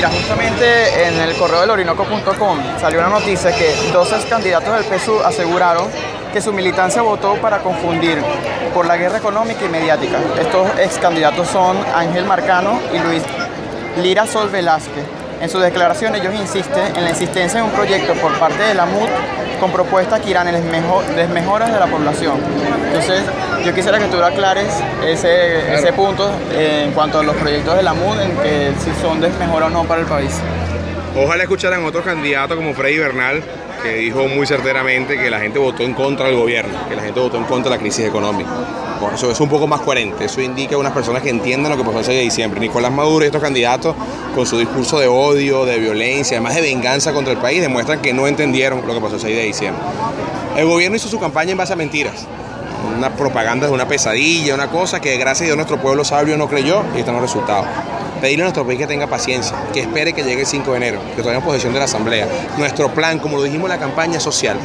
Mira, 0.00 0.12
justamente 0.12 1.08
en 1.08 1.20
el 1.20 1.36
correo 1.36 1.60
del 1.60 1.68
orinoco.com 1.68 2.58
salió 2.80 3.00
una 3.00 3.10
noticia 3.10 3.54
que 3.54 3.74
dos 3.92 4.10
ex 4.10 4.24
candidatos 4.24 4.72
del 4.72 4.98
PSU 4.98 5.20
aseguraron 5.20 5.88
que 6.32 6.40
su 6.40 6.54
militancia 6.54 7.02
votó 7.02 7.34
para 7.34 7.58
confundir 7.58 8.16
por 8.72 8.86
la 8.86 8.96
guerra 8.96 9.18
económica 9.18 9.62
y 9.62 9.68
mediática. 9.68 10.16
Estos 10.40 10.70
ex 10.78 10.96
candidatos 10.96 11.48
son 11.48 11.76
Ángel 11.94 12.24
Marcano 12.24 12.80
y 12.94 12.98
Luis 12.98 13.22
Lira 13.98 14.26
Sol 14.26 14.48
Velázquez. 14.48 15.19
En 15.40 15.48
sus 15.48 15.62
declaraciones 15.62 16.20
ellos 16.20 16.34
insisten 16.34 16.94
en 16.94 17.02
la 17.02 17.10
insistencia 17.10 17.60
en 17.60 17.66
un 17.66 17.72
proyecto 17.72 18.12
por 18.14 18.38
parte 18.38 18.62
de 18.62 18.74
la 18.74 18.84
MUD 18.84 19.08
con 19.58 19.72
propuestas 19.72 20.20
que 20.20 20.30
irán 20.30 20.48
en 20.48 20.54
desmejoras 21.16 21.72
de 21.72 21.80
la 21.80 21.86
población. 21.86 22.38
Entonces, 22.86 23.22
yo 23.64 23.74
quisiera 23.74 23.98
que 23.98 24.06
tú 24.06 24.22
aclares 24.22 24.68
ese, 25.06 25.74
ese 25.74 25.92
punto 25.94 26.30
en 26.56 26.92
cuanto 26.92 27.20
a 27.20 27.22
los 27.22 27.36
proyectos 27.36 27.74
de 27.74 27.82
la 27.82 27.94
MUD, 27.94 28.20
en 28.20 28.36
que 28.38 28.72
si 28.84 28.90
son 29.00 29.20
desmejoras 29.20 29.68
o 29.68 29.70
no 29.70 29.84
para 29.84 30.02
el 30.02 30.06
país. 30.06 30.38
Ojalá 31.16 31.42
escucharan 31.42 31.84
otros 31.84 32.04
candidatos 32.04 32.56
como 32.56 32.74
Freddy 32.74 32.98
Bernal, 32.98 33.42
que 33.82 33.94
dijo 33.94 34.28
muy 34.28 34.46
certeramente 34.46 35.18
que 35.18 35.30
la 35.30 35.40
gente 35.40 35.58
votó 35.58 35.82
en 35.82 35.94
contra 35.94 36.26
del 36.26 36.36
gobierno, 36.36 36.78
que 36.88 36.96
la 36.96 37.02
gente 37.02 37.18
votó 37.18 37.38
en 37.38 37.44
contra 37.44 37.70
de 37.70 37.76
la 37.76 37.80
crisis 37.80 38.06
económica. 38.06 38.50
Eso 39.08 39.30
es 39.30 39.40
un 39.40 39.48
poco 39.48 39.66
más 39.66 39.80
coherente, 39.80 40.26
eso 40.26 40.40
indica 40.40 40.76
a 40.76 40.78
unas 40.78 40.92
personas 40.92 41.22
que 41.22 41.30
entiendan 41.30 41.72
lo 41.72 41.78
que 41.78 41.84
pasó 41.84 42.00
el 42.00 42.04
6 42.04 42.18
de 42.18 42.24
diciembre. 42.24 42.60
Nicolás 42.60 42.92
Maduro 42.92 43.24
y 43.24 43.26
estos 43.26 43.42
candidatos, 43.42 43.96
con 44.34 44.46
su 44.46 44.58
discurso 44.58 44.98
de 44.98 45.08
odio, 45.08 45.64
de 45.64 45.78
violencia, 45.78 46.36
además 46.36 46.54
de 46.54 46.60
venganza 46.60 47.12
contra 47.12 47.32
el 47.32 47.38
país, 47.38 47.62
demuestran 47.62 48.00
que 48.00 48.12
no 48.12 48.26
entendieron 48.26 48.86
lo 48.86 48.94
que 48.94 49.00
pasó 49.00 49.14
el 49.16 49.20
6 49.20 49.36
de 49.36 49.42
diciembre. 49.42 49.82
El 50.56 50.66
gobierno 50.66 50.96
hizo 50.96 51.08
su 51.08 51.18
campaña 51.18 51.52
en 51.52 51.58
base 51.58 51.72
a 51.72 51.76
mentiras, 51.76 52.26
una 52.96 53.10
propaganda 53.16 53.66
de 53.66 53.72
una 53.72 53.88
pesadilla, 53.88 54.54
una 54.54 54.68
cosa 54.68 55.00
que 55.00 55.16
gracias 55.16 55.42
a 55.42 55.44
Dios 55.46 55.56
nuestro 55.56 55.80
pueblo 55.80 56.04
sabio 56.04 56.36
no 56.36 56.48
creyó 56.48 56.82
y 56.94 57.00
están 57.00 57.14
los 57.14 57.22
resultados 57.22 57.66
pedirle 58.20 58.42
a 58.42 58.46
nuestro 58.46 58.66
país 58.66 58.78
que 58.78 58.86
tenga 58.86 59.06
paciencia, 59.06 59.56
que 59.72 59.80
espere 59.80 60.12
que 60.12 60.22
llegue 60.22 60.42
el 60.42 60.46
5 60.46 60.70
de 60.70 60.76
enero, 60.76 61.00
que 61.16 61.22
todavía 61.22 61.38
en 61.38 61.44
posesión 61.44 61.72
de 61.72 61.78
la 61.78 61.86
Asamblea. 61.86 62.28
Nuestro 62.58 62.92
plan, 62.92 63.18
como 63.18 63.38
lo 63.38 63.42
dijimos 63.42 63.70
en 63.70 63.76
la 63.76 63.78
campaña 63.78 64.20
social, 64.20 64.58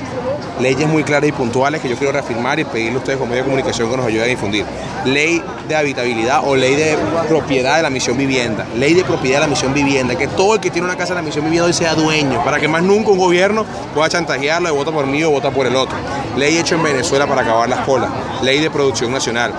leyes 0.59 0.88
muy 0.88 1.03
claras 1.03 1.30
y 1.30 1.31
puntuales 1.31 1.81
que 1.81 1.89
yo 1.89 1.95
quiero 1.95 2.14
reafirmar 2.14 2.59
y 2.59 2.66
pedirle 2.66 2.95
a 2.95 2.97
ustedes 3.00 3.17
como 3.17 3.30
medio 3.30 3.44
de 3.44 3.50
comunicación 3.50 3.89
que 3.89 3.97
nos 3.97 4.05
ayuden 4.05 4.23
a 4.23 4.28
difundir. 4.28 4.66
Ley 5.05 5.41
de 5.67 5.75
habitabilidad 5.75 6.41
o 6.45 6.55
ley 6.55 6.75
de 6.75 6.97
propiedad 7.28 7.78
de 7.78 7.83
la 7.83 7.89
misión 7.89 8.17
vivienda. 8.17 8.66
Ley 8.75 8.94
de 8.94 9.03
propiedad 9.03 9.38
de 9.38 9.41
la 9.41 9.47
misión 9.47 9.73
vivienda. 9.73 10.16
Que 10.16 10.28
todo 10.28 10.56
el 10.56 10.59
que 10.59 10.69
tiene 10.69 10.88
una 10.88 10.97
casa 10.97 11.13
de 11.13 11.22
la 11.22 11.25
misión 11.25 11.45
vivienda 11.45 11.67
hoy 11.67 11.73
sea 11.73 11.95
dueño, 11.95 12.44
para 12.44 12.59
que 12.59 12.67
más 12.67 12.83
nunca 12.83 13.11
un 13.11 13.17
gobierno 13.17 13.66
pueda 13.94 14.09
chantajearlo 14.09 14.67
de 14.69 14.75
vota 14.75 14.91
por 14.91 15.06
mí 15.08 15.23
o 15.23 15.31
vota 15.31 15.52
por 15.52 15.67
el 15.67 15.75
otro. 15.75 15.97
Ley 16.38 16.58
hecha 16.58 16.75
en 16.75 16.83
Venezuela 16.83 17.28
para 17.28 17.41
acabar 17.41 17.69
las 17.69 17.81
colas. 17.81 18.09
Ley 18.41 18.59
de 18.59 18.69
producción 18.69 19.11
nacional. 19.11 19.53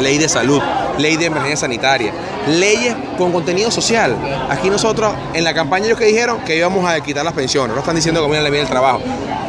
Ley 0.00 0.18
de 0.18 0.28
salud 0.28 0.62
ley 0.98 1.16
de 1.16 1.26
emergencia 1.26 1.56
sanitaria, 1.56 2.12
leyes 2.48 2.94
con 3.16 3.32
contenido 3.32 3.70
social. 3.70 4.16
Aquí 4.50 4.70
nosotros, 4.70 5.12
en 5.34 5.44
la 5.44 5.54
campaña 5.54 5.86
ellos 5.86 5.98
que 5.98 6.06
dijeron 6.06 6.40
que 6.44 6.56
íbamos 6.56 6.88
a 6.88 7.00
quitar 7.00 7.24
las 7.24 7.34
pensiones, 7.34 7.74
no 7.74 7.80
están 7.80 7.96
diciendo 7.96 8.22
que 8.22 8.30
viene 8.30 8.48
la 8.48 8.56
el 8.56 8.68
trabajo. 8.68 9.00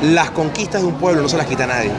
Las 0.02 0.31
conquistas 0.31 0.81
de 0.81 0.88
un 0.88 0.95
pueblo 0.95 1.22
no 1.22 1.30
se 1.30 1.38
las 1.38 1.47
quita 1.47 1.66
nadie, 1.66 1.91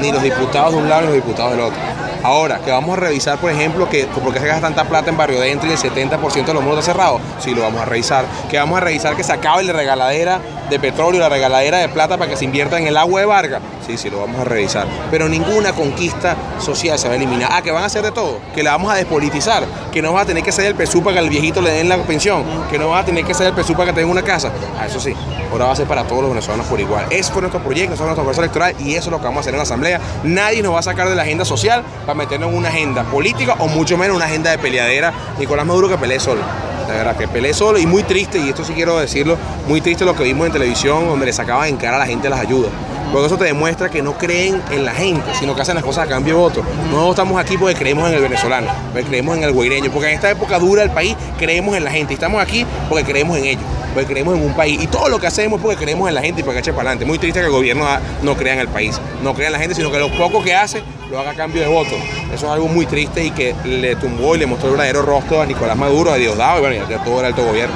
ni 0.00 0.10
los 0.10 0.22
diputados 0.22 0.72
de 0.72 0.78
un 0.78 0.88
lado 0.88 1.02
ni 1.02 1.06
los 1.08 1.16
diputados 1.16 1.52
del 1.52 1.60
otro. 1.60 1.78
Ahora, 2.24 2.60
que 2.60 2.70
vamos 2.70 2.96
a 2.96 3.00
revisar, 3.00 3.38
por 3.38 3.50
ejemplo, 3.50 3.88
que 3.88 4.04
por 4.04 4.32
qué 4.32 4.38
se 4.38 4.46
gasta 4.46 4.68
tanta 4.68 4.84
plata 4.84 5.10
en 5.10 5.16
Barrio 5.16 5.40
Dentro 5.40 5.68
y 5.68 5.72
el 5.72 5.78
70% 5.78 6.44
de 6.44 6.54
los 6.54 6.62
muros 6.62 6.78
está 6.78 6.92
cerrados, 6.92 7.20
sí 7.40 7.52
lo 7.52 7.62
vamos 7.62 7.82
a 7.82 7.84
revisar. 7.84 8.24
Que 8.48 8.58
vamos 8.58 8.76
a 8.76 8.80
revisar 8.80 9.16
que 9.16 9.24
se 9.24 9.32
acabe 9.32 9.64
la 9.64 9.72
regaladera 9.72 10.40
de 10.70 10.78
petróleo, 10.78 11.20
la 11.20 11.28
regaladera 11.28 11.78
de 11.78 11.88
plata 11.88 12.16
para 12.18 12.30
que 12.30 12.36
se 12.36 12.44
invierta 12.44 12.78
en 12.78 12.86
el 12.86 12.96
agua 12.96 13.20
de 13.20 13.26
Vargas, 13.26 13.60
sí, 13.86 13.96
sí 13.96 14.10
lo 14.10 14.20
vamos 14.20 14.40
a 14.40 14.44
revisar. 14.44 14.86
Pero 15.10 15.28
ninguna 15.28 15.72
conquista 15.72 16.36
social 16.58 16.98
se 16.98 17.08
va 17.08 17.14
a 17.14 17.16
eliminar. 17.16 17.50
Ah, 17.52 17.62
que 17.62 17.70
van 17.70 17.82
a 17.82 17.86
hacer 17.86 18.02
de 18.02 18.12
todo, 18.12 18.38
que 18.54 18.62
la 18.62 18.72
vamos 18.72 18.92
a 18.92 18.96
despolitizar, 18.96 19.64
que 19.92 20.02
no 20.02 20.12
va 20.12 20.22
a 20.22 20.24
tener 20.24 20.42
que 20.42 20.52
ser 20.52 20.66
el 20.66 20.74
PSU 20.74 21.02
para 21.02 21.14
que 21.14 21.18
al 21.20 21.28
viejito 21.28 21.60
le 21.60 21.70
den 21.70 21.88
la 21.88 21.96
pensión, 21.98 22.44
que 22.70 22.78
no 22.78 22.88
va 22.88 23.00
a 23.00 23.04
tener 23.04 23.24
que 23.24 23.34
ser 23.34 23.48
el 23.48 23.54
PSU 23.54 23.74
para 23.74 23.86
que 23.86 24.00
tenga 24.00 24.10
una 24.10 24.22
casa. 24.22 24.50
Ah, 24.78 24.86
eso 24.86 25.00
sí, 25.00 25.14
ahora 25.50 25.66
va 25.66 25.72
a 25.72 25.76
ser 25.76 25.86
para 25.86 26.04
todos 26.04 26.22
los 26.22 26.30
venezolanos 26.30 26.66
por 26.66 26.80
igual. 26.80 27.06
Ese 27.10 27.32
fue 27.32 27.42
nuestro 27.42 27.62
proyecto, 27.62 27.94
ese 27.94 27.98
fue 27.98 28.06
nuestro 28.06 28.24
proceso 28.24 28.42
electoral 28.42 28.74
y 28.80 28.94
eso 28.94 29.08
es 29.08 29.12
lo 29.12 29.18
que 29.18 29.24
vamos 29.24 29.38
a 29.38 29.40
hacer 29.40 29.54
en 29.54 29.58
la 29.58 29.64
Asamblea. 29.64 30.00
Nadie 30.24 30.62
nos 30.62 30.74
va 30.74 30.80
a 30.80 30.82
sacar 30.82 31.08
de 31.08 31.14
la 31.14 31.22
agenda 31.22 31.44
social 31.44 31.82
para 32.06 32.14
meternos 32.14 32.50
en 32.50 32.56
una 32.56 32.68
agenda 32.68 33.04
política 33.04 33.56
o 33.58 33.68
mucho 33.68 33.96
menos 33.96 34.16
una 34.16 34.26
agenda 34.26 34.50
de 34.50 34.58
peleadera. 34.58 35.12
Nicolás 35.38 35.66
Maduro 35.66 35.88
que 35.88 35.98
pelee 35.98 36.20
solo. 36.20 36.40
La 36.88 36.94
verdad 36.94 37.16
que 37.16 37.28
pelee 37.28 37.54
solo 37.54 37.78
y 37.78 37.86
muy 37.86 38.02
triste, 38.02 38.38
y 38.38 38.48
esto 38.48 38.64
sí 38.64 38.72
quiero 38.74 38.98
decirlo, 38.98 39.38
muy 39.66 39.80
triste 39.80 40.04
lo 40.04 40.14
que 40.14 40.24
vimos 40.24 40.46
en 40.46 40.52
televisión 40.52 41.06
donde 41.06 41.26
le 41.26 41.32
sacaban 41.32 41.68
en 41.68 41.76
cara 41.76 41.96
a 41.96 42.00
la 42.00 42.06
gente 42.06 42.28
las 42.28 42.40
ayudas. 42.40 42.70
Porque 43.12 43.26
eso 43.26 43.36
te 43.36 43.44
demuestra 43.44 43.90
que 43.90 44.00
no 44.02 44.16
creen 44.16 44.62
en 44.70 44.86
la 44.86 44.92
gente, 44.92 45.34
sino 45.38 45.54
que 45.54 45.60
hacen 45.60 45.74
las 45.74 45.84
cosas 45.84 46.06
a 46.06 46.08
cambio 46.08 46.34
de 46.34 46.40
voto. 46.40 46.62
No 46.90 47.10
estamos 47.10 47.38
aquí 47.38 47.58
porque 47.58 47.74
creemos 47.74 48.08
en 48.08 48.14
el 48.14 48.22
venezolano, 48.22 48.68
porque 48.90 49.06
creemos 49.06 49.36
en 49.36 49.44
el 49.44 49.52
guaireño, 49.52 49.90
porque 49.92 50.08
en 50.08 50.14
esta 50.14 50.30
época 50.30 50.58
dura 50.58 50.80
del 50.80 50.90
país 50.90 51.14
creemos 51.38 51.76
en 51.76 51.84
la 51.84 51.90
gente. 51.90 52.14
Estamos 52.14 52.42
aquí 52.42 52.64
porque 52.88 53.04
creemos 53.04 53.36
en 53.36 53.44
ellos, 53.44 53.64
porque 53.92 54.10
creemos 54.10 54.36
en 54.36 54.44
un 54.44 54.54
país. 54.54 54.82
Y 54.82 54.86
todo 54.86 55.10
lo 55.10 55.20
que 55.20 55.26
hacemos 55.26 55.58
es 55.58 55.62
porque 55.62 55.76
creemos 55.76 56.08
en 56.08 56.14
la 56.14 56.22
gente 56.22 56.40
y 56.40 56.42
para 56.42 56.54
que 56.54 56.60
eche 56.60 56.72
para 56.72 56.88
adelante. 56.88 57.04
Muy 57.04 57.18
triste 57.18 57.40
que 57.40 57.46
el 57.46 57.52
gobierno 57.52 57.84
no 58.22 58.34
crea 58.34 58.54
en 58.54 58.60
el 58.60 58.68
país, 58.68 58.98
no 59.22 59.34
crea 59.34 59.48
en 59.48 59.52
la 59.52 59.58
gente, 59.58 59.74
sino 59.74 59.90
que 59.92 59.98
lo 59.98 60.10
poco 60.16 60.42
que 60.42 60.54
hace 60.54 60.82
lo 61.10 61.20
haga 61.20 61.32
a 61.32 61.34
cambio 61.34 61.60
de 61.60 61.68
voto. 61.68 61.94
Eso 62.32 62.46
es 62.46 62.52
algo 62.52 62.68
muy 62.68 62.86
triste 62.86 63.22
y 63.22 63.30
que 63.30 63.54
le 63.66 63.94
tumbó 63.96 64.34
y 64.36 64.38
le 64.38 64.46
mostró 64.46 64.70
el 64.70 64.76
verdadero 64.76 65.02
rostro 65.02 65.42
a 65.42 65.46
Nicolás 65.46 65.76
Maduro, 65.76 66.12
a 66.12 66.16
Diosdado 66.16 66.58
y 66.58 66.60
bueno, 66.62 66.86
a 66.86 67.04
todo 67.04 67.20
el 67.20 67.26
alto 67.26 67.44
gobierno. 67.44 67.74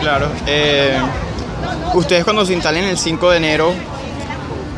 Claro. 0.00 0.28
Eh, 0.46 0.96
ustedes 1.92 2.24
cuando 2.24 2.46
se 2.46 2.54
instalen 2.54 2.84
el 2.84 2.96
5 2.96 3.30
de 3.30 3.36
enero, 3.36 3.74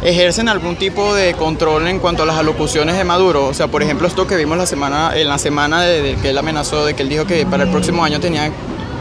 ejercen 0.03 0.49
algún 0.49 0.77
tipo 0.77 1.15
de 1.15 1.35
control 1.35 1.87
en 1.89 1.99
cuanto 1.99 2.23
a 2.23 2.27
las 2.27 2.37
alocuciones 2.37 2.97
de 2.97 3.05
Maduro. 3.05 3.47
O 3.47 3.55
sea, 3.55 3.69
por 3.69 3.83
ejemplo, 3.83 4.07
esto 4.07 4.27
que 4.27 4.37
vimos 4.37 4.57
la 4.57 4.67
semana, 4.67 5.13
en 5.15 5.29
la 5.29 5.39
semana 5.39 5.83
de, 5.83 6.17
que 6.21 6.31
él 6.31 6.39
amenazó, 6.39 6.85
de 6.85 6.95
que 6.95 7.03
él 7.03 7.09
dijo 7.09 7.27
que 7.27 7.47
para 7.47 7.65
el 7.65 7.71
próximo 7.71 8.05
año 8.05 8.21
tenía 8.21 8.51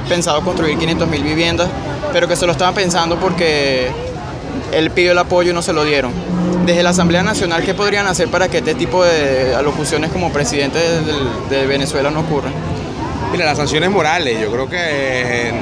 pensado 0.08 0.42
construir 0.42 0.78
500 0.78 1.08
mil 1.08 1.24
viviendas, 1.24 1.70
pero 2.12 2.28
que 2.28 2.36
se 2.36 2.46
lo 2.46 2.52
estaba 2.52 2.74
pensando 2.74 3.18
porque 3.20 3.90
él 4.74 4.92
pidió 4.92 5.12
el 5.12 5.18
apoyo 5.18 5.52
y 5.52 5.54
no 5.54 5.62
se 5.62 5.74
lo 5.74 5.84
dieron. 5.84 6.12
Desde 6.66 6.84
la 6.84 6.90
Asamblea 6.90 7.24
Nacional, 7.24 7.64
¿qué 7.64 7.74
podrían 7.74 8.08
hacer 8.08 8.30
para 8.30 8.48
que 8.48 8.58
este 8.60 8.76
tipo 8.76 9.04
de 9.04 9.56
alocuciones 9.56 10.12
como 10.12 10.32
presidente 10.32 10.80
de 11.50 11.66
Venezuela 11.66 12.12
no 12.12 12.22
ocurran? 12.22 12.54
Mira, 13.32 13.46
las 13.46 13.58
sanciones 13.58 13.92
morales, 13.92 14.42
yo 14.42 14.52
creo 14.52 14.68
que 14.68 14.78
eh, 14.80 15.54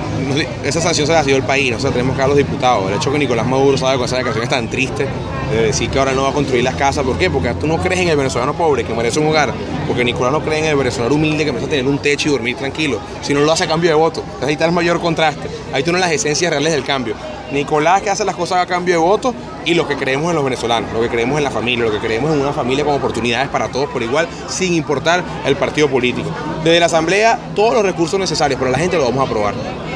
esa 0.63 0.79
sanción 0.79 1.05
se 1.05 1.11
la 1.11 1.21
sido 1.21 1.35
el 1.35 1.43
país, 1.43 1.69
nosotros 1.69 1.93
tenemos 1.93 2.15
que 2.15 2.21
a 2.21 2.27
los 2.27 2.37
diputados. 2.37 2.89
El 2.89 2.95
hecho 2.95 3.11
que 3.11 3.19
Nicolás 3.19 3.45
Maduro 3.45 3.77
sabe 3.77 3.97
con 3.97 4.05
esa 4.05 4.15
declaración 4.15 4.43
es 4.45 4.49
tan 4.49 4.69
triste 4.69 5.05
de 5.51 5.63
decir 5.63 5.89
que 5.89 5.99
ahora 5.99 6.13
no 6.13 6.23
va 6.23 6.29
a 6.29 6.33
construir 6.33 6.63
las 6.63 6.75
casas, 6.75 7.03
¿por 7.03 7.17
qué? 7.17 7.29
Porque 7.29 7.53
tú 7.55 7.67
no 7.67 7.77
crees 7.77 7.99
en 8.01 8.07
el 8.07 8.15
venezolano 8.15 8.53
pobre 8.53 8.85
que 8.85 8.93
merece 8.93 9.19
un 9.19 9.27
hogar, 9.27 9.53
porque 9.85 10.05
Nicolás 10.05 10.31
no 10.31 10.41
cree 10.41 10.59
en 10.59 10.65
el 10.65 10.75
venezolano 10.77 11.13
humilde 11.15 11.43
que 11.43 11.51
merece 11.51 11.69
tener 11.69 11.87
un 11.87 11.99
techo 11.99 12.29
y 12.29 12.31
dormir 12.31 12.55
tranquilo, 12.55 12.99
si 13.21 13.33
no 13.33 13.41
lo 13.41 13.51
hace 13.51 13.65
a 13.65 13.67
cambio 13.67 13.89
de 13.89 13.95
voto. 13.95 14.21
Entonces 14.21 14.47
ahí 14.47 14.53
está 14.53 14.65
el 14.65 14.71
mayor 14.71 15.01
contraste, 15.01 15.49
ahí 15.73 15.83
tú 15.83 15.91
no 15.91 15.97
las 15.97 16.11
esencias 16.11 16.49
reales 16.49 16.71
del 16.71 16.85
cambio. 16.85 17.15
Nicolás 17.51 18.01
que 18.01 18.09
hace 18.09 18.25
las 18.25 18.35
cosas 18.35 18.59
a 18.59 18.65
cambio 18.65 18.95
de 18.95 18.99
votos 18.99 19.33
y 19.65 19.73
lo 19.73 19.87
que 19.87 19.95
creemos 19.95 20.29
en 20.29 20.35
los 20.35 20.43
venezolanos, 20.43 20.91
lo 20.93 21.01
que 21.01 21.09
creemos 21.09 21.37
en 21.37 21.43
la 21.43 21.51
familia, 21.51 21.85
lo 21.85 21.91
que 21.91 21.99
creemos 21.99 22.31
en 22.31 22.41
una 22.41 22.53
familia 22.53 22.85
con 22.85 22.95
oportunidades 22.95 23.49
para 23.49 23.69
todos 23.69 23.89
por 23.89 24.03
igual, 24.03 24.27
sin 24.47 24.73
importar 24.73 25.23
el 25.45 25.55
partido 25.55 25.89
político. 25.89 26.29
Desde 26.63 26.79
la 26.79 26.87
Asamblea, 26.87 27.39
todos 27.55 27.73
los 27.73 27.83
recursos 27.83 28.19
necesarios, 28.19 28.59
pero 28.59 28.71
la 28.71 28.77
gente 28.77 28.97
lo 28.97 29.05
vamos 29.05 29.21
a 29.21 29.23
aprobar. 29.23 29.53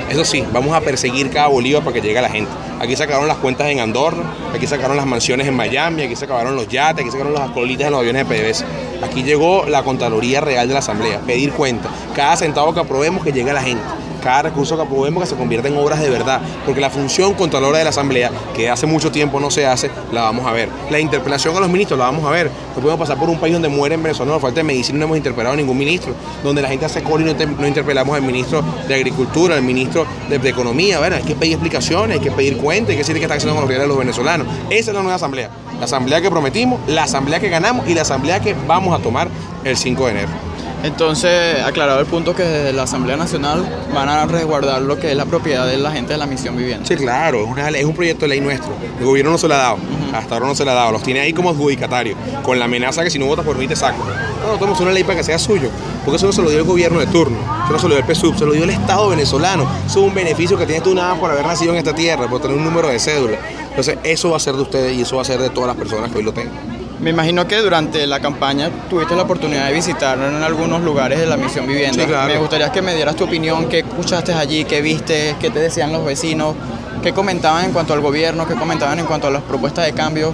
Eso 0.09 0.25
sí, 0.25 0.43
vamos 0.51 0.73
a 0.73 0.81
perseguir 0.81 1.29
cada 1.29 1.47
bolívar 1.47 1.83
para 1.83 1.93
que 1.93 2.01
llegue 2.01 2.19
a 2.19 2.21
la 2.21 2.29
gente. 2.29 2.51
Aquí 2.81 2.95
sacaron 2.95 3.27
las 3.27 3.37
cuentas 3.37 3.67
en 3.67 3.79
Andorra, 3.79 4.23
aquí 4.53 4.67
sacaron 4.67 4.97
las 4.97 5.05
mansiones 5.05 5.47
en 5.47 5.55
Miami, 5.55 6.01
aquí 6.01 6.15
sacaron 6.15 6.55
los 6.55 6.67
yates, 6.67 7.01
aquí 7.01 7.11
sacaron 7.11 7.33
las 7.33 7.51
colitas 7.51 7.85
en 7.85 7.91
los 7.91 7.99
aviones 8.01 8.27
de 8.27 8.35
PDVSA. 8.35 8.65
Aquí 9.03 9.23
llegó 9.23 9.65
la 9.67 9.83
Contraloría 9.83 10.41
Real 10.41 10.67
de 10.67 10.73
la 10.73 10.79
Asamblea, 10.79 11.19
pedir 11.19 11.53
cuenta. 11.53 11.89
Cada 12.13 12.35
centavo 12.35 12.73
que 12.73 12.81
aprobemos 12.81 13.23
que 13.23 13.31
llegue 13.31 13.51
a 13.51 13.53
la 13.53 13.63
gente 13.63 13.83
cada 14.21 14.43
recurso 14.43 14.75
que 14.75 14.83
aprobemos 14.83 15.23
que 15.23 15.29
se 15.29 15.35
convierta 15.35 15.67
en 15.67 15.77
obras 15.77 15.99
de 15.99 16.09
verdad, 16.09 16.41
porque 16.65 16.79
la 16.79 16.89
función 16.89 17.33
contralora 17.33 17.79
de 17.79 17.83
la 17.83 17.89
Asamblea, 17.89 18.31
que 18.55 18.69
hace 18.69 18.85
mucho 18.85 19.11
tiempo 19.11 19.39
no 19.39 19.51
se 19.51 19.65
hace, 19.65 19.91
la 20.11 20.21
vamos 20.21 20.45
a 20.45 20.51
ver. 20.51 20.69
La 20.89 20.99
interpelación 20.99 21.55
a 21.57 21.59
los 21.59 21.69
ministros 21.69 21.99
la 21.99 22.05
vamos 22.05 22.25
a 22.25 22.29
ver. 22.29 22.49
No 22.75 22.81
podemos 22.81 22.99
pasar 22.99 23.17
por 23.17 23.29
un 23.29 23.39
país 23.39 23.53
donde 23.53 23.69
mueren 23.69 24.01
venezolanos, 24.01 24.41
falta 24.41 24.59
de 24.59 24.63
medicina, 24.63 24.99
no 24.99 25.05
hemos 25.05 25.17
interpelado 25.17 25.53
a 25.53 25.57
ningún 25.57 25.77
ministro, 25.77 26.13
donde 26.43 26.61
la 26.61 26.69
gente 26.69 26.85
hace 26.85 27.03
cola 27.03 27.29
y 27.29 27.33
no, 27.33 27.67
interpelamos 27.67 28.15
al 28.15 28.21
ministro 28.21 28.63
de 28.87 28.95
Agricultura, 28.95 29.55
al 29.55 29.63
ministro 29.63 30.05
de, 30.29 30.51
Economía. 30.51 30.99
Bueno, 30.99 31.15
hay 31.15 31.23
que 31.23 31.33
pedir 31.33 31.53
explicaciones, 31.53 32.17
hay 32.17 32.23
que 32.23 32.31
pedir 32.31 32.57
cuentas, 32.57 32.89
hay 32.89 32.95
que 32.95 33.03
decir 33.03 33.15
qué 33.15 33.21
está 33.21 33.35
haciendo 33.35 33.53
con 33.55 33.61
los 33.61 33.69
reales 33.69 33.85
de 33.85 33.87
los 33.87 33.97
venezolanos. 33.97 34.47
Esa 34.69 34.91
es 34.91 34.95
la 34.95 35.01
nueva 35.01 35.15
Asamblea. 35.15 35.49
La 35.79 35.85
Asamblea 35.85 36.21
que 36.21 36.29
prometimos, 36.29 36.79
la 36.87 37.03
Asamblea 37.03 37.39
que 37.39 37.47
ganamos 37.47 37.87
y 37.87 37.93
la 37.93 38.01
Asamblea 38.01 38.41
que 38.41 38.53
vamos 38.67 38.97
a 38.99 39.01
tomar 39.01 39.29
el 39.63 39.77
5 39.77 40.05
de 40.05 40.11
enero. 40.11 40.50
Entonces, 40.83 41.61
aclarado 41.63 41.99
el 41.99 42.07
punto 42.07 42.33
que 42.33 42.43
desde 42.43 42.73
la 42.73 42.83
Asamblea 42.83 43.15
Nacional 43.15 43.63
van 43.93 44.09
a 44.09 44.25
resguardar 44.25 44.81
lo 44.81 44.99
que 44.99 45.11
es 45.11 45.17
la 45.17 45.25
propiedad 45.25 45.67
de 45.67 45.77
la 45.77 45.91
gente 45.91 46.13
de 46.13 46.17
la 46.17 46.25
misión 46.25 46.57
viviente. 46.57 46.87
Sí, 46.87 46.95
claro, 46.95 47.47
es, 47.75 47.85
un 47.85 47.93
proyecto 47.93 48.25
de 48.25 48.29
ley 48.29 48.41
nuestro. 48.41 48.71
El 48.99 49.05
gobierno 49.05 49.31
no 49.31 49.37
se 49.37 49.47
lo 49.47 49.53
ha 49.53 49.57
dado, 49.57 49.77
hasta 50.13 50.35
ahora 50.35 50.47
no 50.47 50.55
se 50.55 50.65
lo 50.65 50.71
ha 50.71 50.73
dado. 50.73 50.91
Los 50.91 51.03
tiene 51.03 51.19
ahí 51.19 51.33
como 51.33 51.51
adjudicatarios, 51.51 52.17
con 52.41 52.57
la 52.57 52.65
amenaza 52.65 53.03
que 53.03 53.11
si 53.11 53.19
no 53.19 53.27
votas 53.27 53.45
por 53.45 53.57
mí 53.57 53.67
te 53.67 53.75
saco. 53.75 54.03
No, 54.43 54.53
tomamos 54.57 54.79
una 54.79 54.91
ley 54.91 55.03
para 55.03 55.17
que 55.17 55.23
sea 55.23 55.37
suyo, 55.37 55.69
porque 56.03 56.17
eso 56.17 56.25
no 56.25 56.33
se 56.33 56.41
lo 56.41 56.49
dio 56.49 56.59
el 56.59 56.65
gobierno 56.65 56.99
de 56.99 57.05
turno, 57.05 57.37
eso 57.63 57.73
no 57.73 57.79
se 57.79 57.87
lo 57.87 57.95
dio 57.95 58.03
el 58.03 58.15
PSUV, 58.15 58.39
se 58.39 58.45
lo 58.45 58.53
dio 58.53 58.63
el 58.63 58.71
Estado 58.71 59.07
venezolano. 59.09 59.67
Eso 59.85 59.99
es 59.99 60.07
un 60.07 60.15
beneficio 60.15 60.57
que 60.57 60.65
tienes 60.65 60.83
tú 60.83 60.95
nada 60.95 61.13
por 61.13 61.29
haber 61.29 61.45
nacido 61.45 61.73
en 61.73 61.77
esta 61.77 61.93
tierra, 61.93 62.27
por 62.27 62.41
tener 62.41 62.57
un 62.57 62.63
número 62.63 62.87
de 62.87 62.99
cédula. 62.99 63.37
Entonces, 63.69 63.99
eso 64.03 64.31
va 64.31 64.37
a 64.37 64.39
ser 64.39 64.55
de 64.55 64.63
ustedes 64.63 64.97
y 64.97 65.01
eso 65.01 65.17
va 65.17 65.21
a 65.21 65.25
ser 65.25 65.39
de 65.39 65.51
todas 65.51 65.67
las 65.67 65.77
personas 65.77 66.11
que 66.11 66.17
hoy 66.17 66.23
lo 66.23 66.33
tengan. 66.33 66.70
Me 67.01 67.09
imagino 67.09 67.47
que 67.47 67.57
durante 67.57 68.05
la 68.05 68.19
campaña 68.19 68.69
tuviste 68.87 69.15
la 69.15 69.23
oportunidad 69.23 69.67
de 69.67 69.73
visitar 69.73 70.19
en 70.19 70.43
algunos 70.43 70.83
lugares 70.83 71.19
de 71.19 71.25
la 71.25 71.35
misión 71.35 71.65
vivienda. 71.65 72.03
Sí, 72.03 72.07
claro. 72.07 72.31
Me 72.31 72.37
gustaría 72.37 72.71
que 72.71 72.83
me 72.83 72.93
dieras 72.93 73.15
tu 73.15 73.23
opinión, 73.23 73.67
qué 73.67 73.79
escuchaste 73.79 74.33
allí, 74.33 74.65
qué 74.65 74.81
viste, 74.81 75.35
qué 75.39 75.49
te 75.49 75.59
decían 75.59 75.91
los 75.91 76.05
vecinos, 76.05 76.55
qué 77.01 77.11
comentaban 77.11 77.65
en 77.65 77.71
cuanto 77.71 77.93
al 77.93 78.01
gobierno, 78.01 78.47
qué 78.47 78.53
comentaban 78.53 78.99
en 78.99 79.07
cuanto 79.07 79.27
a 79.27 79.31
las 79.31 79.41
propuestas 79.41 79.85
de 79.87 79.93
cambio, 79.93 80.31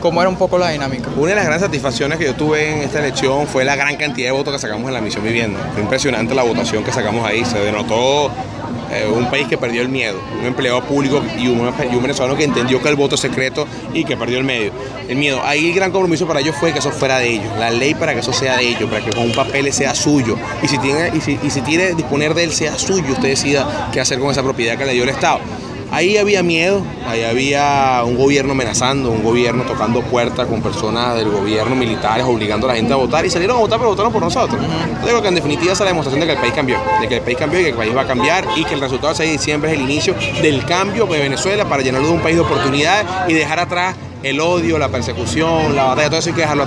cómo 0.00 0.20
era 0.20 0.28
un 0.28 0.36
poco 0.36 0.58
la 0.58 0.70
dinámica. 0.70 1.08
Una 1.16 1.30
de 1.30 1.34
las 1.36 1.44
grandes 1.44 1.66
satisfacciones 1.66 2.18
que 2.18 2.24
yo 2.24 2.34
tuve 2.34 2.72
en 2.72 2.78
esta 2.82 3.00
elección 3.00 3.46
fue 3.46 3.64
la 3.64 3.76
gran 3.76 3.96
cantidad 3.96 4.28
de 4.28 4.32
votos 4.32 4.52
que 4.52 4.58
sacamos 4.58 4.88
en 4.88 4.94
la 4.94 5.00
misión 5.00 5.24
vivienda. 5.24 5.60
Fue 5.72 5.82
impresionante 5.82 6.34
la 6.34 6.42
votación 6.42 6.84
que 6.84 6.92
sacamos 6.92 7.26
ahí. 7.26 7.44
Se 7.44 7.58
denotó 7.58 8.30
eh, 8.90 9.06
un 9.06 9.28
país 9.28 9.46
que 9.46 9.58
perdió 9.58 9.82
el 9.82 9.88
miedo, 9.88 10.18
un 10.40 10.46
empleado 10.46 10.82
público 10.82 11.22
y 11.38 11.48
un, 11.48 11.70
venezolano 12.00 12.36
que 12.36 12.44
entendió 12.44 12.80
que 12.80 12.88
el 12.88 12.96
voto 12.96 13.16
es 13.16 13.20
secreto 13.20 13.66
y 13.92 14.04
que 14.04 14.16
perdió 14.16 14.38
el 14.38 14.44
medio, 14.44 14.72
el 15.08 15.16
miedo. 15.16 15.42
Ahí 15.44 15.68
el 15.68 15.74
gran 15.74 15.90
compromiso 15.90 16.26
para 16.26 16.40
ellos 16.40 16.56
fue 16.58 16.72
que 16.72 16.78
eso 16.78 16.90
fuera 16.90 17.18
de 17.18 17.28
ellos, 17.28 17.52
la 17.58 17.70
ley 17.70 17.94
para 17.94 18.14
que 18.14 18.20
eso 18.20 18.32
sea 18.32 18.56
de 18.56 18.66
ellos, 18.66 18.88
para 18.88 19.04
que 19.04 19.10
con 19.10 19.24
un 19.24 19.32
papel 19.32 19.70
sea 19.74 19.94
suyo 19.94 20.36
y 20.62 20.68
si 20.68 20.78
tiene 20.78 21.10
y 21.14 21.20
si, 21.20 21.38
y 21.42 21.50
si 21.50 21.60
tiene 21.60 21.92
disponer 21.94 22.32
de 22.34 22.44
él 22.44 22.52
sea 22.52 22.78
suyo, 22.78 23.12
usted 23.12 23.28
decida 23.28 23.90
qué 23.92 24.00
hacer 24.00 24.18
con 24.18 24.30
esa 24.30 24.42
propiedad 24.42 24.78
que 24.78 24.86
le 24.86 24.94
dio 24.94 25.02
el 25.02 25.10
Estado. 25.10 25.40
Ahí 25.90 26.18
había 26.18 26.42
miedo, 26.42 26.82
ahí 27.06 27.24
había 27.24 28.02
un 28.04 28.16
gobierno 28.16 28.52
amenazando, 28.52 29.10
un 29.10 29.22
gobierno 29.22 29.64
tocando 29.64 30.02
puertas 30.02 30.46
con 30.46 30.60
personas 30.60 31.16
del 31.16 31.30
gobierno, 31.30 31.74
militares, 31.74 32.26
obligando 32.26 32.66
a 32.66 32.72
la 32.72 32.76
gente 32.76 32.92
a 32.92 32.96
votar 32.96 33.24
y 33.24 33.30
salieron 33.30 33.56
a 33.56 33.60
votar, 33.60 33.78
pero 33.78 33.90
votaron 33.90 34.12
por 34.12 34.22
nosotros. 34.22 34.60
Yo 34.60 35.06
creo 35.06 35.22
que 35.22 35.28
en 35.28 35.34
definitiva 35.34 35.72
esa 35.72 35.84
es 35.84 35.86
la 35.86 35.92
demostración 35.92 36.20
de 36.20 36.26
que 36.26 36.32
el 36.32 36.38
país 36.38 36.52
cambió, 36.52 36.78
de 37.00 37.08
que 37.08 37.16
el 37.16 37.22
país 37.22 37.38
cambió 37.38 37.60
y 37.60 37.62
que 37.62 37.70
el 37.70 37.76
país 37.76 37.96
va 37.96 38.02
a 38.02 38.06
cambiar 38.06 38.44
y 38.56 38.64
que 38.64 38.74
el 38.74 38.80
resultado 38.80 39.08
del 39.08 39.16
6 39.16 39.30
de 39.30 39.38
diciembre 39.38 39.72
es 39.72 39.78
el 39.78 39.84
inicio 39.84 40.14
del 40.42 40.64
cambio 40.66 41.06
de 41.06 41.18
Venezuela 41.20 41.66
para 41.66 41.82
llenarlo 41.82 42.08
de 42.08 42.14
un 42.14 42.20
país 42.20 42.36
de 42.36 42.42
oportunidades 42.42 43.06
y 43.26 43.32
dejar 43.32 43.58
atrás 43.58 43.96
el 44.22 44.40
odio, 44.40 44.78
la 44.78 44.88
persecución, 44.88 45.74
la 45.76 45.84
batalla, 45.84 46.08
todo 46.08 46.18
eso 46.18 46.30
hay 46.30 46.34
que 46.34 46.40
dejarlo 46.42 46.64
atrás. 46.64 46.66